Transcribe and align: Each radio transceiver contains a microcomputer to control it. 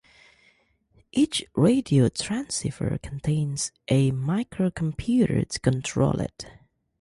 Each 1.11 1.45
radio 1.53 2.09
transceiver 2.09 2.97
contains 3.03 3.71
a 3.87 4.09
microcomputer 4.09 5.47
to 5.47 5.59
control 5.59 6.19
it. 6.19 6.47